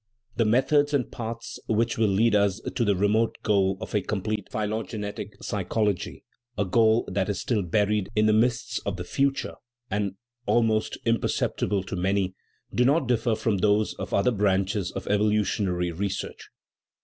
The 0.35 0.45
methods 0.45 0.95
and 0.95 1.11
paths 1.11 1.59
which 1.67 1.95
will 1.95 2.07
lead 2.07 2.33
us 2.33 2.59
to 2.61 2.83
the 2.83 2.95
re 2.95 3.07
mote 3.07 3.37
goal 3.43 3.77
of 3.79 3.93
a 3.93 4.01
complete 4.01 4.47
phylogenetic 4.51 5.33
psychology 5.43 6.23
a 6.57 6.65
goal 6.65 7.07
that 7.11 7.29
is 7.29 7.39
still 7.39 7.61
buried 7.61 8.09
in 8.15 8.25
the 8.25 8.33
mists 8.33 8.79
of 8.83 8.97
the 8.97 9.03
future, 9.03 9.53
and 9.91 10.15
almost 10.47 10.97
imperceptible 11.05 11.83
to 11.83 11.95
many 11.95 12.33
do 12.73 12.83
not 12.83 13.07
differ 13.07 13.35
from 13.35 13.59
those 13.59 13.93
of 13.99 14.11
other 14.11 14.31
branches 14.31 14.89
of 14.91 15.05
evolutionary 15.05 15.91
research. 15.91 16.49